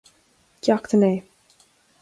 Ceacht 0.63 0.93
a 0.95 0.97
naoi 0.97 1.19